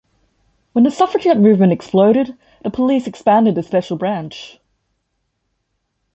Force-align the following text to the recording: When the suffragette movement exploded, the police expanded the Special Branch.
When 0.71 0.83
the 0.83 0.89
suffragette 0.89 1.37
movement 1.39 1.71
exploded, 1.73 2.35
the 2.63 2.71
police 2.71 3.05
expanded 3.05 3.53
the 3.53 3.61
Special 3.61 3.97
Branch. 3.97 4.57